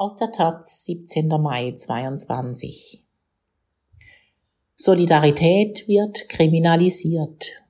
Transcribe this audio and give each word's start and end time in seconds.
Aus 0.00 0.14
der 0.14 0.30
Taz, 0.30 0.84
17. 0.84 1.26
Mai 1.26 1.72
22. 1.72 3.02
Solidarität 4.76 5.88
wird 5.88 6.28
kriminalisiert. 6.28 7.64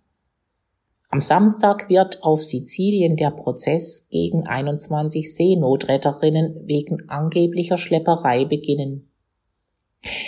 Am 1.09 1.23
Samstag 1.23 1.89
wird 1.89 2.23
auf 2.23 2.45
Sizilien 2.45 3.17
der 3.17 3.31
Prozess 3.31 4.09
gegen 4.11 4.47
21 4.47 5.35
Seenotretterinnen 5.35 6.67
wegen 6.67 7.09
angeblicher 7.09 7.79
Schlepperei 7.79 8.45
beginnen. 8.45 9.11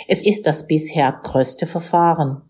Es 0.07 0.25
ist 0.25 0.47
das 0.47 0.65
bisher 0.65 1.19
größte 1.21 1.67
Verfahren. 1.67 2.41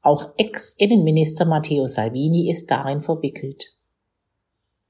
Auch 0.00 0.32
Ex-Innenminister 0.38 1.44
Matteo 1.44 1.86
Salvini 1.86 2.50
ist 2.50 2.68
darin 2.68 3.00
verwickelt. 3.00 3.78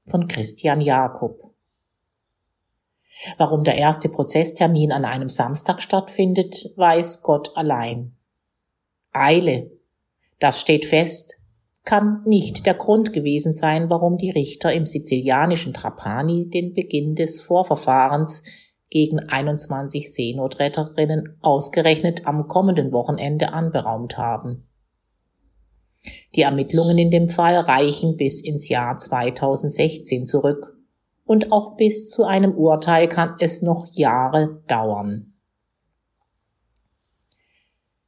Von 0.07 0.27
Christian 0.27 0.81
Jakob. 0.81 1.42
Warum 3.37 3.63
der 3.63 3.75
erste 3.77 4.09
Prozesstermin 4.09 4.91
an 4.91 5.05
einem 5.05 5.29
Samstag 5.29 5.81
stattfindet, 5.81 6.73
weiß 6.75 7.23
Gott 7.23 7.55
allein. 7.55 8.15
Eile, 9.11 9.71
das 10.39 10.59
steht 10.59 10.85
fest, 10.85 11.35
kann 11.85 12.23
nicht 12.25 12.65
der 12.65 12.73
Grund 12.73 13.13
gewesen 13.13 13.53
sein, 13.53 13.89
warum 13.89 14.17
die 14.17 14.31
Richter 14.31 14.73
im 14.73 14.85
sizilianischen 14.85 15.73
Trapani 15.73 16.49
den 16.49 16.73
Beginn 16.73 17.15
des 17.15 17.41
Vorverfahrens 17.41 18.43
gegen 18.89 19.19
21 19.19 20.13
Seenotretterinnen 20.13 21.37
ausgerechnet 21.41 22.25
am 22.25 22.47
kommenden 22.47 22.91
Wochenende 22.91 23.51
anberaumt 23.51 24.17
haben. 24.17 24.67
Die 26.35 26.41
Ermittlungen 26.41 26.97
in 26.97 27.09
dem 27.09 27.29
Fall 27.29 27.57
reichen 27.57 28.17
bis 28.17 28.41
ins 28.41 28.69
Jahr 28.69 28.97
2016 28.97 30.25
zurück 30.25 30.72
und 31.25 31.51
auch 31.51 31.75
bis 31.75 32.09
zu 32.09 32.25
einem 32.25 32.53
Urteil 32.53 33.07
kann 33.07 33.35
es 33.39 33.61
noch 33.61 33.87
Jahre 33.91 34.61
dauern. 34.67 35.33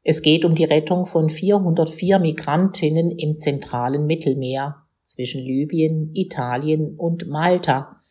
Es 0.03 0.21
geht 0.21 0.45
um 0.45 0.53
die 0.53 0.65
Rettung 0.65 1.07
von 1.07 1.29
404 1.29 2.19
Migrantinnen 2.19 3.11
im 3.11 3.35
zentralen 3.37 4.05
Mittelmeer 4.05 4.83
zwischen 5.03 5.41
Libyen, 5.41 6.11
Italien 6.13 6.95
und 6.95 7.27
Malta 7.27 8.01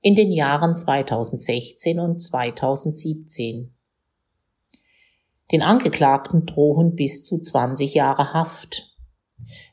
in 0.00 0.14
den 0.14 0.32
Jahren 0.32 0.74
2016 0.74 2.00
und 2.00 2.22
2017. 2.22 3.74
Den 5.52 5.62
Angeklagten 5.62 6.46
drohen 6.46 6.94
bis 6.94 7.22
zu 7.22 7.38
20 7.38 7.94
Jahre 7.94 8.32
Haft. 8.32 8.91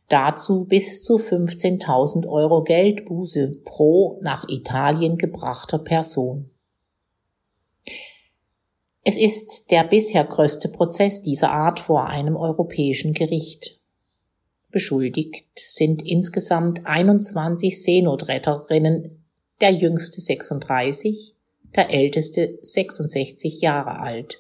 Dazu 0.10 0.66
bis 0.66 1.04
zu 1.04 1.18
15.000 1.18 2.28
Euro 2.28 2.64
Geldbuße 2.64 3.62
pro 3.64 4.20
nach 4.22 4.50
Italien 4.50 5.18
gebrachter 5.18 5.78
Person. 5.78 6.50
Es 9.04 9.16
ist 9.18 9.70
der 9.70 9.84
bisher 9.84 10.24
größte 10.24 10.70
Prozess 10.70 11.22
dieser 11.22 11.52
Art 11.52 11.80
vor 11.80 12.08
einem 12.08 12.36
europäischen 12.36 13.14
Gericht. 13.14 13.80
Beschuldigt 14.72 15.46
sind 15.56 16.02
insgesamt 16.04 16.86
21 16.86 17.82
Seenotretterinnen, 17.82 19.24
der 19.62 19.72
jüngste 19.72 20.22
36, 20.22 21.36
der 21.76 21.92
älteste 21.92 22.58
66 22.62 23.62
Jahre 23.62 24.00
alt. 24.00 24.40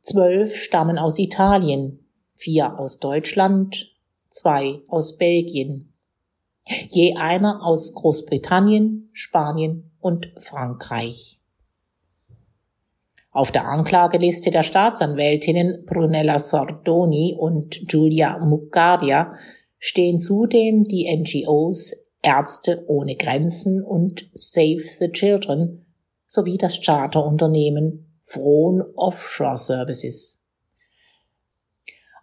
Zwölf 0.00 0.56
stammen 0.56 0.98
aus 0.98 1.18
Italien, 1.18 2.05
vier 2.36 2.78
aus 2.78 2.98
Deutschland, 2.98 3.92
zwei 4.28 4.80
aus 4.88 5.18
Belgien, 5.18 5.92
je 6.90 7.16
einer 7.16 7.64
aus 7.64 7.94
Großbritannien, 7.94 9.08
Spanien 9.12 9.90
und 10.00 10.32
Frankreich. 10.38 11.40
Auf 13.30 13.52
der 13.52 13.66
Anklageliste 13.66 14.50
der 14.50 14.62
Staatsanwältinnen 14.62 15.84
Brunella 15.84 16.38
Sordoni 16.38 17.36
und 17.38 17.86
Giulia 17.86 18.38
Muccaria 18.38 19.34
stehen 19.78 20.20
zudem 20.20 20.84
die 20.84 21.14
NGOs 21.14 22.12
Ärzte 22.22 22.84
ohne 22.88 23.16
Grenzen 23.16 23.82
und 23.82 24.28
Save 24.32 24.82
the 24.98 25.10
Children 25.10 25.84
sowie 26.26 26.56
das 26.56 26.80
Charterunternehmen 26.80 28.18
Frohn 28.22 28.82
Offshore 28.96 29.58
Services. 29.58 30.45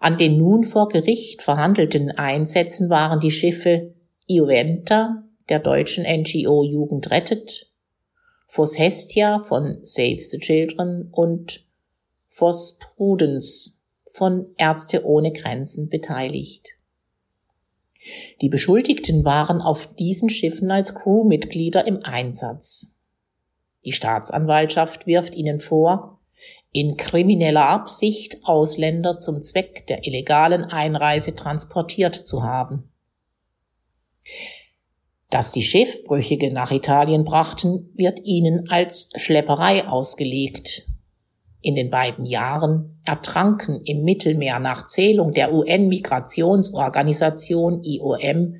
An 0.03 0.18
den 0.18 0.38
nun 0.38 0.66
vor 0.66 0.90
Gericht 0.90 1.41
verhandelten 1.41 2.12
Einsätzen 2.12 2.90
waren 2.90 3.22
die 3.22 3.31
Schiffe 3.31 3.94
Ioventa 4.28 5.24
der 5.47 5.59
deutschen 5.59 6.03
NGO 6.03 6.66
Jugend 6.66 7.09
rettet 7.09 7.72
Fos 8.47 8.78
Hestia 8.78 9.46
von 9.47 9.80
Save 9.84 10.19
the 10.19 10.40
Children 10.40 11.08
und 11.09 11.66
Fos 12.28 12.80
Prudence 12.80 13.81
von 14.12 14.47
Ärzte 14.58 15.06
ohne 15.06 15.31
Grenzen 15.31 15.88
beteiligt. 15.88 16.68
Die 18.42 18.50
Beschuldigten 18.50 19.24
waren 19.24 19.62
auf 19.62 19.88
diesen 19.88 20.30
Schiffen 20.30 20.69
als 20.69 20.96
Crewmitglieder 20.96 21.88
im 21.88 22.03
Einsatz. 22.03 23.00
Die 23.86 23.94
Staatsanwaltschaft 23.94 25.08
wirft 25.08 25.34
ihnen 25.34 25.62
vor, 25.62 26.12
in 26.74 26.98
krimineller 26.98 27.70
Absicht 27.70 28.40
Ausländer 28.44 29.18
zum 29.20 29.42
Zweck 29.42 29.88
der 29.88 30.06
illegalen 30.06 30.66
Einreise 30.66 31.34
transportiert 31.36 32.16
zu 32.16 32.44
haben. 32.44 32.92
Dass 35.30 35.52
die 35.52 35.64
Schiffbrüchige 35.64 36.52
nach 36.52 36.72
Italien 36.72 37.24
brachten, 37.24 37.92
wird 37.96 38.20
ihnen 38.24 38.68
als 38.70 39.12
Schlepperei 39.16 39.88
ausgelegt. 39.88 40.88
In 41.62 41.76
den 41.76 41.92
beiden 41.92 42.26
Jahren 42.26 43.00
ertranken 43.06 43.82
im 43.86 44.04
Mittelmeer 44.04 44.60
nach 44.60 44.88
Zählung 44.88 45.32
der 45.32 45.54
UN-Migrationsorganisation 45.54 47.84
IOM 47.84 48.56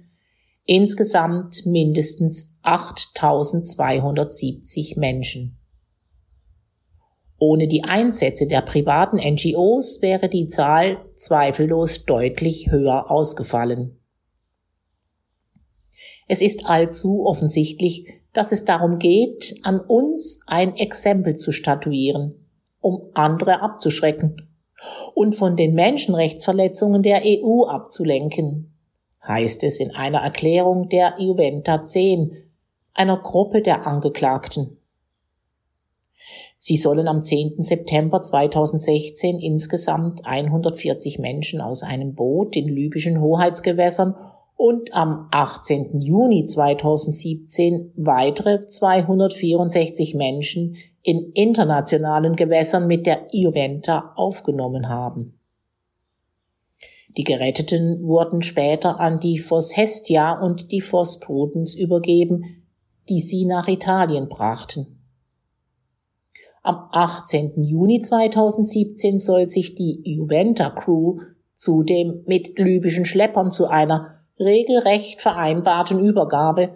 insgesamt 0.66 1.66
mindestens 1.66 2.58
8270 2.62 4.98
Menschen. 4.98 5.58
Ohne 7.46 7.68
die 7.68 7.84
Einsätze 7.84 8.48
der 8.48 8.62
privaten 8.62 9.18
NGOs 9.18 10.02
wäre 10.02 10.30
die 10.30 10.48
Zahl 10.48 11.04
zweifellos 11.18 12.06
deutlich 12.06 12.72
höher 12.72 13.12
ausgefallen. 13.12 14.00
Es 16.30 16.42
ist 16.42 16.70
allzu 16.70 17.26
offensichtlich, 17.26 18.08
dass 18.32 18.54
es 18.54 18.64
darum 18.64 18.98
geht, 18.98 19.60
an 19.64 19.82
uns 19.82 20.40
ein 20.48 20.78
Exempel 20.78 21.36
zu 21.36 21.52
statuieren, 21.52 22.48
um 22.80 23.10
andere 23.14 23.62
abzuschrecken 23.62 24.48
und 25.14 25.36
von 25.36 25.58
den 25.58 25.74
Menschenrechtsverletzungen 25.74 27.04
der 27.04 27.24
EU 27.26 27.66
abzulenken, 27.66 28.74
heißt 29.28 29.64
es 29.64 29.82
in 29.82 29.92
einer 29.92 30.20
Erklärung 30.20 30.88
der 30.88 31.16
Juventa 31.20 31.82
10, 31.82 32.38
einer 32.94 33.18
Gruppe 33.18 33.62
der 33.62 33.86
Angeklagten. 33.86 34.78
Sie 36.66 36.78
sollen 36.78 37.10
am 37.10 37.22
10. 37.22 37.56
September 37.62 38.22
2016 38.22 39.38
insgesamt 39.38 40.26
140 40.26 41.20
Menschen 41.20 41.60
aus 41.60 41.84
einem 41.84 42.16
Boot 42.16 42.56
in 42.56 42.70
libyschen 42.70 43.20
Hoheitsgewässern 43.20 44.16
und 44.56 44.94
am 44.96 45.28
18. 45.32 46.00
Juni 46.00 46.46
2017 46.46 47.92
weitere 47.98 48.66
264 48.66 50.16
Menschen 50.16 50.78
in 51.02 51.34
internationalen 51.34 52.38
Gewässern 52.38 52.88
mit 52.88 53.08
der 53.08 53.34
Ioventa 53.34 54.14
aufgenommen 54.16 54.88
haben. 54.88 55.38
Die 57.18 57.26
Geretteten 57.26 58.08
wurden 58.08 58.42
später 58.42 59.02
an 59.02 59.20
die 59.20 59.38
Fos 59.38 59.76
Hestia 59.76 60.40
und 60.42 60.72
die 60.72 60.80
Fos 60.80 61.20
Prudence 61.20 61.76
übergeben, 61.76 62.64
die 63.10 63.20
sie 63.20 63.44
nach 63.44 63.68
Italien 63.68 64.30
brachten. 64.30 65.03
Am 66.66 66.88
18. 66.94 67.62
Juni 67.62 68.00
2017 68.00 69.20
soll 69.20 69.50
sich 69.50 69.76
die 69.76 70.02
Juventa 70.06 70.70
Crew 70.70 71.20
zudem 71.54 72.24
mit 72.26 72.58
libyschen 72.58 73.04
Schleppern 73.04 73.52
zu 73.52 73.68
einer 73.68 74.22
regelrecht 74.40 75.22
vereinbarten 75.22 76.00
Übergabe 76.00 76.70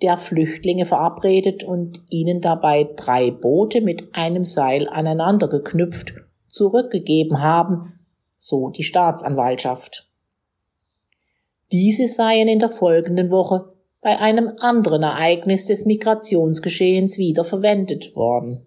der 0.00 0.16
Flüchtlinge 0.16 0.86
verabredet 0.86 1.62
und 1.62 2.02
ihnen 2.08 2.40
dabei 2.40 2.88
drei 2.96 3.30
Boote 3.30 3.82
mit 3.82 4.14
einem 4.14 4.44
Seil 4.44 4.88
aneinander 4.88 5.48
geknüpft 5.48 6.14
zurückgegeben 6.48 7.42
haben, 7.42 8.00
so 8.38 8.70
die 8.70 8.82
Staatsanwaltschaft. 8.82 10.08
Diese 11.70 12.06
seien 12.06 12.48
in 12.48 12.60
der 12.60 12.70
folgenden 12.70 13.30
Woche 13.30 13.74
bei 14.00 14.18
einem 14.18 14.52
anderen 14.58 15.02
Ereignis 15.02 15.66
des 15.66 15.84
Migrationsgeschehens 15.84 17.18
wieder 17.18 17.44
verwendet 17.44 18.16
worden. 18.16 18.66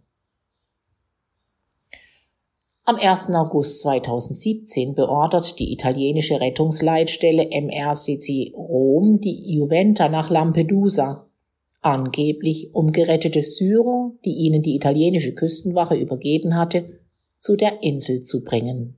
Am 2.90 2.96
1. 2.96 3.32
August 3.32 3.82
2017 3.82 4.96
beordert 4.96 5.60
die 5.60 5.74
italienische 5.74 6.40
Rettungsleitstelle 6.40 7.50
MRCC 7.52 8.54
Rom 8.56 9.20
die 9.20 9.56
Juventa 9.56 10.08
nach 10.08 10.30
Lampedusa. 10.30 11.28
angeblich 11.82 12.74
um 12.74 12.94
gerettete 12.94 13.44
Syrer, 13.44 14.14
die 14.24 14.36
ihnen 14.36 14.62
die 14.62 14.74
italienische 14.78 15.34
Küstenwache 15.34 15.96
übergeben 15.96 16.56
hatte, 16.56 17.02
zu 17.40 17.58
der 17.58 17.84
Insel 17.84 18.24
zu 18.24 18.46
bringen. 18.46 18.96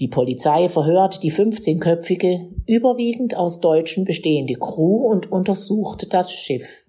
Die 0.00 0.08
Polizei 0.08 0.68
verhört 0.68 1.22
die 1.22 1.30
15-köpfige, 1.30 2.48
überwiegend 2.66 3.36
aus 3.36 3.60
Deutschen 3.60 4.04
bestehende 4.04 4.54
Crew 4.54 5.06
und 5.06 5.30
untersucht 5.30 6.12
das 6.12 6.32
Schiff. 6.32 6.84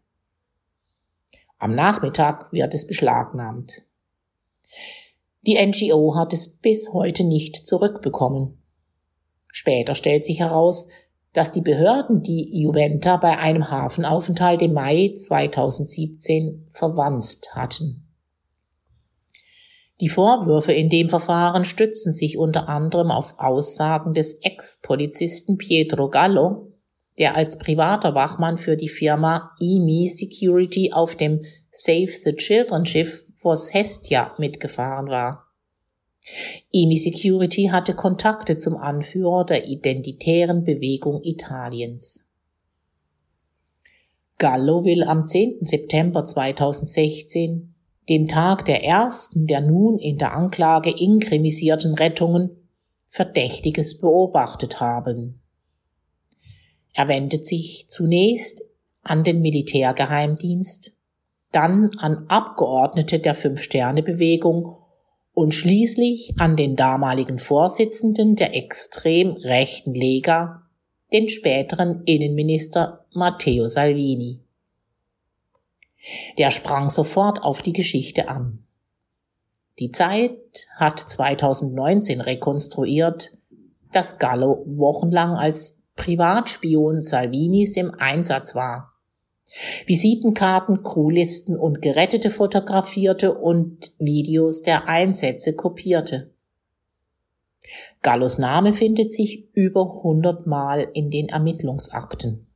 Am 1.59 1.75
Nachmittag 1.75 2.51
wird 2.51 2.73
es 2.73 2.88
beschlagnahmt. 2.88 3.87
Die 5.47 5.55
NGO 5.55 6.15
hat 6.15 6.33
es 6.33 6.59
bis 6.59 6.91
heute 6.91 7.23
nicht 7.23 7.65
zurückbekommen. 7.65 8.61
Später 9.47 9.95
stellt 9.95 10.25
sich 10.25 10.41
heraus, 10.41 10.89
dass 11.31 11.53
die 11.53 11.61
Behörden 11.61 12.21
die 12.21 12.49
Juventa 12.61 13.15
bei 13.15 13.38
einem 13.38 13.71
Hafenaufenthalt 13.71 14.61
im 14.61 14.73
Mai 14.73 15.13
2017 15.15 16.67
verwanzt 16.69 17.55
hatten. 17.55 18.13
Die 20.01 20.09
Vorwürfe 20.09 20.73
in 20.73 20.89
dem 20.89 21.07
Verfahren 21.07 21.63
stützen 21.63 22.11
sich 22.11 22.38
unter 22.38 22.67
anderem 22.67 23.09
auf 23.09 23.35
Aussagen 23.38 24.13
des 24.13 24.39
Ex-Polizisten 24.41 25.57
Pietro 25.57 26.09
Gallo, 26.09 26.73
der 27.17 27.35
als 27.35 27.57
privater 27.57 28.13
Wachmann 28.15 28.57
für 28.57 28.75
die 28.75 28.89
Firma 28.89 29.51
EMI 29.61 30.09
Security 30.09 30.91
auf 30.91 31.15
dem 31.15 31.41
Save 31.79 32.09
the 32.24 32.33
Children 32.33 32.88
Schiff 32.88 33.31
Vos 33.35 33.71
Hestia 33.71 34.33
mitgefahren 34.39 35.09
war. 35.09 35.45
EMI 36.74 36.97
Security 36.97 37.69
hatte 37.71 37.94
Kontakte 37.94 38.57
zum 38.57 38.77
Anführer 38.77 39.45
der 39.45 39.68
identitären 39.68 40.63
Bewegung 40.63 41.21
Italiens. 41.21 42.27
Gallo 44.39 44.85
will 44.85 45.03
am 45.03 45.27
10. 45.27 45.59
September 45.62 46.25
2016 46.25 47.75
dem 48.09 48.27
Tag 48.27 48.65
der 48.65 48.83
ersten 48.83 49.45
der 49.45 49.62
nun 49.62 50.00
in 50.00 50.18
der 50.18 50.33
Anklage 50.33 50.89
inkrimisierten 50.89 51.94
Rettungen, 51.94 52.57
Verdächtiges 53.06 54.00
beobachtet 54.00 54.80
haben. 54.80 55.41
Er 56.94 57.07
wendet 57.07 57.45
sich 57.45 57.85
zunächst 57.88 58.63
an 59.03 59.23
den 59.23 59.41
Militärgeheimdienst, 59.41 60.96
dann 61.51 61.91
an 61.97 62.25
Abgeordnete 62.27 63.19
der 63.19 63.35
Fünf-Sterne-Bewegung 63.35 64.77
und 65.33 65.53
schließlich 65.53 66.33
an 66.39 66.55
den 66.55 66.75
damaligen 66.75 67.39
Vorsitzenden 67.39 68.35
der 68.35 68.55
extrem 68.55 69.33
rechten 69.33 69.94
Lega, 69.94 70.63
den 71.13 71.29
späteren 71.29 72.03
Innenminister 72.05 73.05
Matteo 73.13 73.67
Salvini. 73.67 74.39
Der 76.38 76.51
sprang 76.51 76.89
sofort 76.89 77.44
auf 77.44 77.61
die 77.61 77.73
Geschichte 77.73 78.29
an. 78.29 78.63
Die 79.79 79.91
Zeit 79.91 80.67
hat 80.75 80.99
2019 80.99 82.21
rekonstruiert, 82.21 83.38
dass 83.91 84.17
Gallo 84.17 84.63
wochenlang 84.65 85.35
als 85.35 85.83
Privatspion 85.95 87.01
Salvinis 87.01 87.77
im 87.77 87.94
Einsatz 87.94 88.55
war. 88.55 88.96
Visitenkarten, 89.85 90.83
Crewlisten 90.83 91.57
und 91.57 91.81
Gerettete 91.81 92.29
fotografierte 92.29 93.33
und 93.33 93.94
Videos 93.97 94.61
der 94.61 94.88
Einsätze 94.88 95.55
kopierte. 95.55 96.31
Gallos 98.01 98.38
Name 98.38 98.73
findet 98.73 99.13
sich 99.13 99.49
über 99.53 99.97
100 99.97 100.47
Mal 100.47 100.88
in 100.94 101.09
den 101.09 101.29
Ermittlungsakten. 101.29 102.47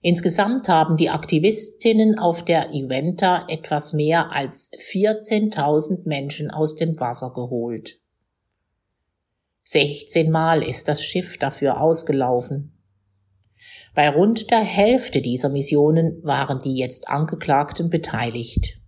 Insgesamt 0.00 0.68
haben 0.68 0.98
die 0.98 1.08
Aktivistinnen 1.08 2.18
auf 2.18 2.44
der 2.44 2.68
Juventa 2.72 3.46
etwas 3.48 3.94
mehr 3.94 4.32
als 4.32 4.70
14.000 4.72 6.06
Menschen 6.06 6.50
aus 6.50 6.74
dem 6.74 7.00
Wasser 7.00 7.32
geholt. 7.32 8.00
16 9.62 10.30
Mal 10.30 10.62
ist 10.62 10.88
das 10.88 11.02
Schiff 11.02 11.38
dafür 11.38 11.80
ausgelaufen. 11.80 12.73
Bei 13.94 14.08
rund 14.08 14.50
der 14.50 14.60
Hälfte 14.60 15.22
dieser 15.22 15.48
Missionen 15.48 16.18
waren 16.24 16.60
die 16.60 16.76
jetzt 16.76 17.08
Angeklagten 17.08 17.90
beteiligt. 17.90 18.80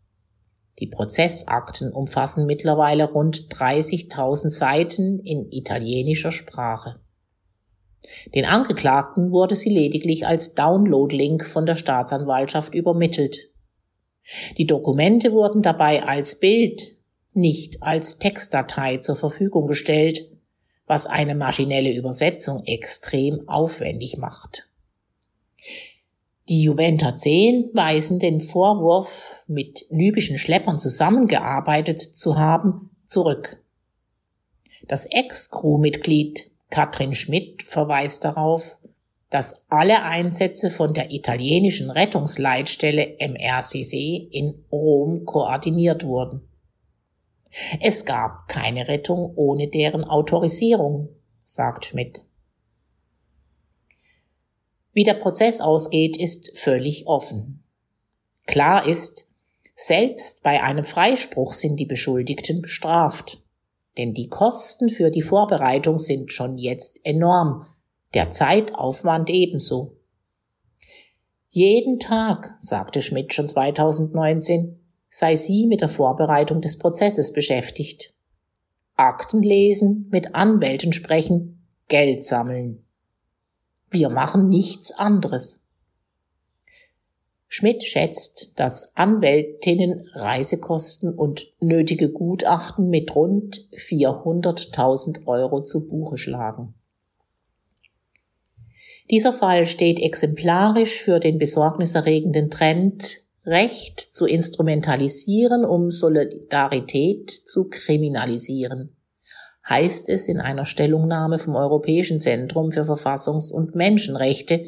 Die 0.80 0.88
Prozessakten 0.88 1.92
umfassen 1.92 2.44
mittlerweile 2.44 3.12
rund 3.12 3.48
30.000 3.54 4.50
Seiten 4.50 5.20
in 5.20 5.50
italienischer 5.50 6.32
Sprache. 6.32 7.00
Den 8.34 8.44
Angeklagten 8.44 9.30
wurde 9.30 9.54
sie 9.54 9.70
lediglich 9.70 10.26
als 10.26 10.54
Download-Link 10.54 11.46
von 11.46 11.66
der 11.66 11.76
Staatsanwaltschaft 11.76 12.74
übermittelt. 12.74 13.38
Die 14.58 14.66
Dokumente 14.66 15.32
wurden 15.32 15.62
dabei 15.62 16.02
als 16.02 16.40
Bild, 16.40 16.96
nicht 17.32 17.82
als 17.82 18.18
Textdatei 18.18 18.98
zur 18.98 19.16
Verfügung 19.16 19.66
gestellt, 19.66 20.28
was 20.86 21.06
eine 21.06 21.34
maschinelle 21.34 21.92
Übersetzung 21.92 22.64
extrem 22.64 23.48
aufwendig 23.48 24.16
macht. 24.18 24.68
Die 26.48 26.62
Juventa 26.62 27.16
10 27.16 27.70
weisen 27.74 28.18
den 28.18 28.40
Vorwurf, 28.40 29.34
mit 29.46 29.86
libyschen 29.90 30.38
Schleppern 30.38 30.78
zusammengearbeitet 30.78 32.00
zu 32.00 32.38
haben, 32.38 32.90
zurück. 33.04 33.60
Das 34.86 35.06
Ex-Crewmitglied 35.06 36.50
Katrin 36.70 37.14
Schmidt 37.14 37.62
verweist 37.64 38.24
darauf, 38.24 38.76
dass 39.30 39.66
alle 39.68 40.02
Einsätze 40.02 40.70
von 40.70 40.94
der 40.94 41.10
italienischen 41.10 41.90
Rettungsleitstelle 41.90 43.16
MRCC 43.18 44.28
in 44.30 44.64
Rom 44.70 45.24
koordiniert 45.24 46.04
wurden. 46.04 46.48
Es 47.80 48.04
gab 48.04 48.48
keine 48.48 48.86
Rettung 48.86 49.32
ohne 49.34 49.68
deren 49.68 50.04
Autorisierung, 50.04 51.08
sagt 51.44 51.86
Schmidt. 51.86 52.25
Wie 54.96 55.04
der 55.04 55.12
Prozess 55.12 55.60
ausgeht, 55.60 56.16
ist 56.16 56.56
völlig 56.56 57.06
offen. 57.06 57.62
Klar 58.46 58.88
ist, 58.88 59.28
selbst 59.74 60.42
bei 60.42 60.62
einem 60.62 60.86
Freispruch 60.86 61.52
sind 61.52 61.78
die 61.78 61.84
Beschuldigten 61.84 62.62
bestraft. 62.62 63.42
Denn 63.98 64.14
die 64.14 64.30
Kosten 64.30 64.88
für 64.88 65.10
die 65.10 65.20
Vorbereitung 65.20 65.98
sind 65.98 66.32
schon 66.32 66.56
jetzt 66.56 67.02
enorm, 67.04 67.66
der 68.14 68.30
Zeitaufwand 68.30 69.28
ebenso. 69.28 69.98
Jeden 71.50 72.00
Tag, 72.00 72.54
sagte 72.56 73.02
Schmidt 73.02 73.34
schon 73.34 73.48
2019, 73.48 74.80
sei 75.10 75.36
sie 75.36 75.66
mit 75.66 75.82
der 75.82 75.90
Vorbereitung 75.90 76.62
des 76.62 76.78
Prozesses 76.78 77.34
beschäftigt. 77.34 78.14
Akten 78.94 79.42
lesen, 79.42 80.08
mit 80.10 80.34
Anwälten 80.34 80.94
sprechen, 80.94 81.66
Geld 81.88 82.24
sammeln. 82.24 82.85
Wir 83.90 84.08
machen 84.08 84.48
nichts 84.48 84.92
anderes. 84.92 85.62
Schmidt 87.48 87.84
schätzt, 87.84 88.52
dass 88.56 88.96
Anwältinnen 88.96 90.08
Reisekosten 90.14 91.14
und 91.14 91.46
nötige 91.60 92.10
Gutachten 92.10 92.90
mit 92.90 93.14
rund 93.14 93.66
400.000 93.72 95.26
Euro 95.26 95.62
zu 95.62 95.86
Buche 95.86 96.18
schlagen. 96.18 96.74
Dieser 99.10 99.32
Fall 99.32 99.66
steht 99.66 100.00
exemplarisch 100.00 101.00
für 101.00 101.20
den 101.20 101.38
besorgniserregenden 101.38 102.50
Trend, 102.50 103.22
Recht 103.44 104.00
zu 104.00 104.26
instrumentalisieren, 104.26 105.64
um 105.64 105.92
Solidarität 105.92 107.30
zu 107.30 107.68
kriminalisieren, 107.68 108.95
heißt 109.68 110.08
es 110.08 110.28
in 110.28 110.40
einer 110.40 110.66
Stellungnahme 110.66 111.38
vom 111.38 111.56
Europäischen 111.56 112.20
Zentrum 112.20 112.72
für 112.72 112.82
Verfassungs- 112.82 113.52
und 113.52 113.74
Menschenrechte 113.74 114.66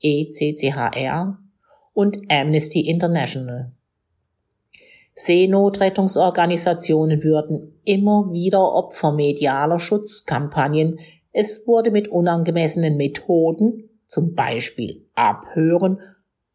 ECCHR 0.00 1.38
und 1.92 2.18
Amnesty 2.30 2.80
International. 2.80 3.72
Seenotrettungsorganisationen 5.14 7.22
würden 7.22 7.80
immer 7.84 8.32
wieder 8.32 8.72
Opfer 8.72 9.12
medialer 9.12 9.78
Schutzkampagnen. 9.78 10.98
Es 11.32 11.66
wurde 11.66 11.90
mit 11.90 12.08
unangemessenen 12.08 12.96
Methoden, 12.96 13.90
zum 14.06 14.34
Beispiel 14.34 15.06
Abhören, 15.14 15.98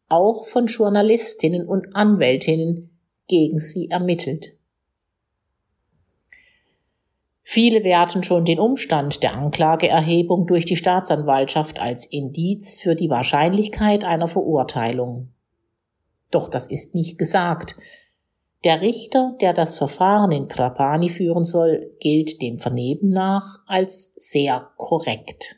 auch 0.09 0.45
von 0.45 0.65
Journalistinnen 0.65 1.67
und 1.67 1.95
Anwältinnen 1.95 2.89
gegen 3.27 3.59
sie 3.59 3.89
ermittelt. 3.89 4.54
Viele 7.55 7.85
werten 7.85 8.21
schon 8.21 8.43
den 8.43 8.59
Umstand 8.59 9.23
der 9.23 9.33
Anklageerhebung 9.33 10.45
durch 10.45 10.65
die 10.65 10.75
Staatsanwaltschaft 10.75 11.79
als 11.79 12.05
Indiz 12.05 12.81
für 12.81 12.95
die 12.95 13.09
Wahrscheinlichkeit 13.09 14.03
einer 14.03 14.27
Verurteilung. 14.27 15.29
Doch 16.31 16.49
das 16.49 16.67
ist 16.67 16.95
nicht 16.95 17.17
gesagt. 17.17 17.77
Der 18.65 18.81
Richter, 18.81 19.37
der 19.39 19.53
das 19.53 19.77
Verfahren 19.77 20.33
in 20.33 20.49
Trapani 20.49 21.07
führen 21.07 21.45
soll, 21.45 21.93
gilt 22.01 22.41
dem 22.41 22.59
Vernehmen 22.59 23.11
nach 23.11 23.59
als 23.67 24.11
sehr 24.17 24.71
korrekt. 24.75 25.55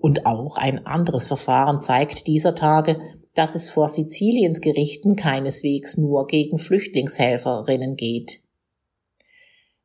Und 0.00 0.24
auch 0.24 0.56
ein 0.56 0.86
anderes 0.86 1.26
Verfahren 1.26 1.82
zeigt 1.82 2.26
dieser 2.28 2.54
Tage, 2.54 2.98
dass 3.34 3.54
es 3.54 3.68
vor 3.68 3.90
Siziliens 3.90 4.62
Gerichten 4.62 5.16
keineswegs 5.16 5.98
nur 5.98 6.28
gegen 6.28 6.56
Flüchtlingshelferinnen 6.56 7.96
geht. 7.96 8.40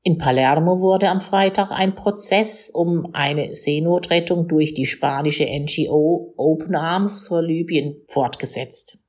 In 0.09 0.17
Palermo 0.17 0.81
wurde 0.81 1.07
am 1.07 1.21
Freitag 1.21 1.69
ein 1.69 1.93
Prozess 1.93 2.71
um 2.71 3.09
eine 3.13 3.53
Seenotrettung 3.53 4.47
durch 4.47 4.73
die 4.73 4.87
spanische 4.87 5.45
NGO 5.45 6.33
Open 6.35 6.73
Arms 6.73 7.21
für 7.21 7.43
Libyen 7.43 7.95
fortgesetzt. 8.07 9.03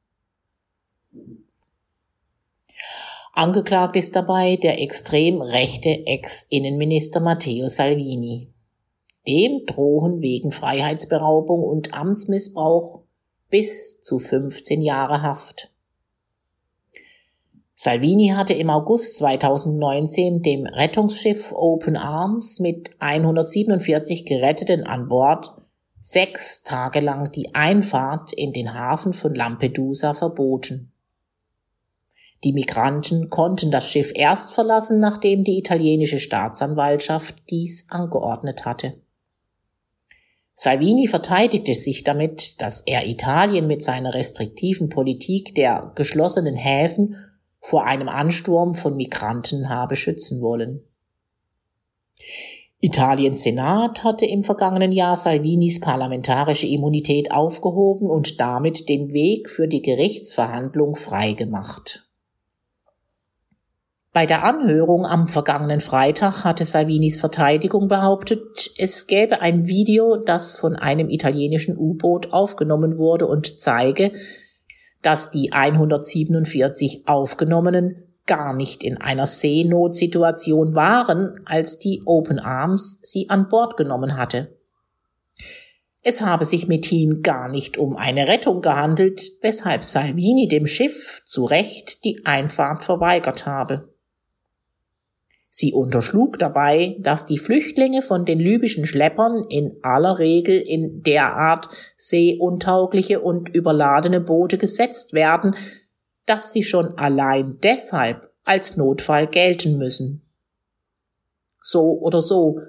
Angeklagt 3.32 3.96
ist 3.96 4.14
dabei 4.14 4.56
der 4.56 4.78
extrem 4.78 5.40
rechte 5.40 5.88
Ex-Innenminister 5.88 7.20
Matteo 7.20 7.68
Salvini. 7.68 8.52
Dem 9.26 9.64
drohen 9.64 10.20
wegen 10.20 10.52
Freiheitsberaubung 10.52 11.62
und 11.62 11.94
Amtsmissbrauch 11.94 13.04
bis 13.48 14.02
zu 14.02 14.18
15 14.18 14.82
Jahre 14.82 15.22
Haft. 15.22 15.69
Salvini 17.82 18.34
hatte 18.36 18.52
im 18.52 18.68
August 18.68 19.16
2019 19.16 20.42
dem 20.42 20.66
Rettungsschiff 20.66 21.50
Open 21.52 21.96
Arms 21.96 22.58
mit 22.58 22.90
147 22.98 24.26
Geretteten 24.26 24.82
an 24.84 25.08
Bord 25.08 25.54
sechs 25.98 26.62
Tage 26.62 27.00
lang 27.00 27.32
die 27.32 27.54
Einfahrt 27.54 28.34
in 28.34 28.52
den 28.52 28.74
Hafen 28.74 29.14
von 29.14 29.34
Lampedusa 29.34 30.12
verboten. 30.12 30.92
Die 32.44 32.52
Migranten 32.52 33.30
konnten 33.30 33.70
das 33.70 33.88
Schiff 33.88 34.12
erst 34.14 34.52
verlassen, 34.52 35.00
nachdem 35.00 35.42
die 35.42 35.56
italienische 35.56 36.20
Staatsanwaltschaft 36.20 37.36
dies 37.48 37.86
angeordnet 37.88 38.66
hatte. 38.66 39.00
Salvini 40.52 41.08
verteidigte 41.08 41.72
sich 41.72 42.04
damit, 42.04 42.60
dass 42.60 42.82
er 42.82 43.06
Italien 43.06 43.66
mit 43.66 43.82
seiner 43.82 44.12
restriktiven 44.12 44.90
Politik 44.90 45.54
der 45.54 45.92
geschlossenen 45.94 46.56
Häfen 46.56 47.16
vor 47.60 47.84
einem 47.84 48.08
Ansturm 48.08 48.74
von 48.74 48.96
Migranten 48.96 49.68
habe 49.68 49.96
schützen 49.96 50.40
wollen. 50.40 50.82
Italiens 52.82 53.42
Senat 53.42 54.04
hatte 54.04 54.24
im 54.24 54.42
vergangenen 54.42 54.90
Jahr 54.90 55.14
Salvinis 55.14 55.80
parlamentarische 55.80 56.66
Immunität 56.66 57.30
aufgehoben 57.30 58.08
und 58.08 58.40
damit 58.40 58.88
den 58.88 59.12
Weg 59.12 59.50
für 59.50 59.68
die 59.68 59.82
Gerichtsverhandlung 59.82 60.96
freigemacht. 60.96 62.06
Bei 64.12 64.26
der 64.26 64.42
Anhörung 64.42 65.06
am 65.06 65.28
vergangenen 65.28 65.80
Freitag 65.80 66.42
hatte 66.42 66.64
Salvinis 66.64 67.20
Verteidigung 67.20 67.86
behauptet, 67.86 68.72
es 68.76 69.06
gäbe 69.06 69.40
ein 69.40 69.66
Video, 69.66 70.16
das 70.16 70.56
von 70.56 70.74
einem 70.74 71.10
italienischen 71.10 71.76
U-Boot 71.78 72.32
aufgenommen 72.32 72.98
wurde 72.98 73.26
und 73.28 73.60
zeige, 73.60 74.10
dass 75.02 75.30
die 75.30 75.52
147 75.52 77.04
Aufgenommenen 77.06 78.04
gar 78.26 78.54
nicht 78.54 78.84
in 78.84 78.96
einer 78.96 79.26
Seenotsituation 79.26 80.74
waren, 80.74 81.40
als 81.46 81.78
die 81.78 82.02
Open 82.04 82.38
Arms 82.38 83.00
sie 83.02 83.28
an 83.28 83.48
Bord 83.48 83.76
genommen 83.76 84.16
hatte. 84.16 84.56
Es 86.02 86.22
habe 86.22 86.46
sich 86.46 86.66
mit 86.66 86.90
ihnen 86.92 87.22
gar 87.22 87.48
nicht 87.48 87.76
um 87.76 87.96
eine 87.96 88.26
Rettung 88.26 88.62
gehandelt, 88.62 89.32
weshalb 89.42 89.84
Salvini 89.84 90.48
dem 90.48 90.66
Schiff 90.66 91.20
zu 91.24 91.44
Recht 91.44 92.04
die 92.04 92.24
Einfahrt 92.24 92.84
verweigert 92.84 93.44
habe. 93.46 93.89
Sie 95.52 95.72
unterschlug 95.72 96.38
dabei, 96.38 96.96
dass 97.00 97.26
die 97.26 97.38
Flüchtlinge 97.38 98.02
von 98.02 98.24
den 98.24 98.38
libyschen 98.38 98.86
Schleppern 98.86 99.44
in 99.48 99.76
aller 99.82 100.20
Regel 100.20 100.60
in 100.60 101.02
derart 101.02 101.68
seeuntaugliche 101.96 103.20
und 103.20 103.48
überladene 103.48 104.20
Boote 104.20 104.58
gesetzt 104.58 105.12
werden, 105.12 105.56
dass 106.24 106.52
sie 106.52 106.62
schon 106.62 106.96
allein 106.96 107.58
deshalb 107.64 108.30
als 108.44 108.76
Notfall 108.76 109.26
gelten 109.26 109.76
müssen. 109.76 110.22
So 111.60 111.98
oder 111.98 112.20
so, 112.20 112.60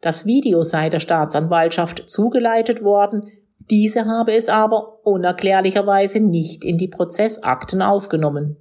das 0.00 0.24
Video 0.24 0.62
sei 0.62 0.88
der 0.88 1.00
Staatsanwaltschaft 1.00 2.08
zugeleitet 2.08 2.82
worden, 2.82 3.30
diese 3.70 4.06
habe 4.06 4.32
es 4.32 4.48
aber 4.48 5.06
unerklärlicherweise 5.06 6.20
nicht 6.20 6.64
in 6.64 6.78
die 6.78 6.88
Prozessakten 6.88 7.82
aufgenommen. 7.82 8.56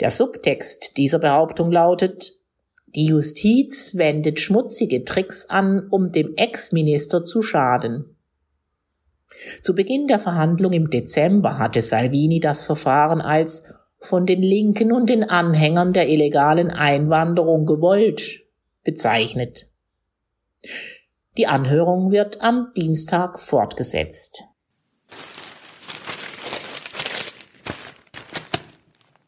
Der 0.00 0.10
Subtext 0.10 0.96
dieser 0.96 1.18
Behauptung 1.18 1.72
lautet, 1.72 2.34
die 2.86 3.06
Justiz 3.06 3.94
wendet 3.94 4.40
schmutzige 4.40 5.04
Tricks 5.04 5.44
an, 5.46 5.88
um 5.90 6.12
dem 6.12 6.34
Ex-Minister 6.36 7.24
zu 7.24 7.42
schaden. 7.42 8.16
Zu 9.62 9.74
Beginn 9.74 10.06
der 10.06 10.18
Verhandlung 10.18 10.72
im 10.72 10.90
Dezember 10.90 11.58
hatte 11.58 11.82
Salvini 11.82 12.40
das 12.40 12.64
Verfahren 12.64 13.20
als 13.20 13.64
von 14.00 14.26
den 14.26 14.42
Linken 14.42 14.92
und 14.92 15.10
den 15.10 15.24
Anhängern 15.24 15.92
der 15.92 16.08
illegalen 16.08 16.70
Einwanderung 16.70 17.66
gewollt 17.66 18.40
bezeichnet. 18.84 19.68
Die 21.36 21.46
Anhörung 21.46 22.10
wird 22.10 22.40
am 22.40 22.72
Dienstag 22.76 23.38
fortgesetzt. 23.38 24.44